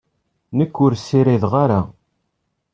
Nekk 0.57 0.75
ur 0.85 0.93
ssirideɣ 0.95 1.53
ara. 1.63 1.81